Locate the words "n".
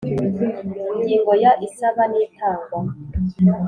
2.11-2.13